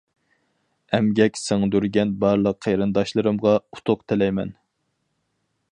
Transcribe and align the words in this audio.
ئەمگەك 0.97 1.37
سىڭدۈرگەن 1.41 2.15
بارلىق 2.23 2.59
قېرىنداشلىرىمغا 2.67 3.53
ئۇتۇق 3.61 4.05
تىلەيمەن. 4.13 4.57